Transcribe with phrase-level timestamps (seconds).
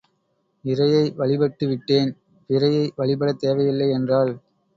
[0.65, 2.11] இறையை வழிபட்டுவிட்டேன்
[2.49, 4.33] பிறையை வழிபடத் தேவை இல்லை என்றாள்.